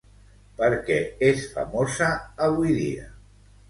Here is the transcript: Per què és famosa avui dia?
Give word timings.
Per 0.61 0.69
què 0.87 0.97
és 1.29 1.45
famosa 1.59 2.11
avui 2.51 2.79
dia? 2.83 3.11